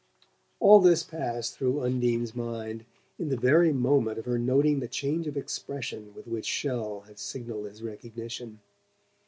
[0.59, 2.85] All this passed through Undine's mind
[3.19, 7.19] in the very moment of her noting the change of expression with which Chelles had
[7.19, 8.61] signalled his recognition.